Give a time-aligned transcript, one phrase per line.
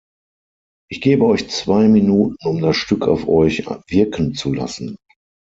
[0.89, 4.95] Ich gebe euch zwei Minuten, um das Stück auf euch wirken zu lassen.